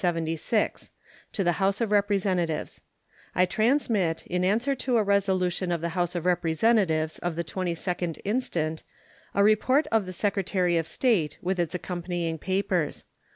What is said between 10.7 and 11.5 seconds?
of State,